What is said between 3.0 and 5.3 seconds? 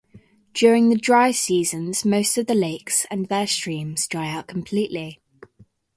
and their streams dry out completely.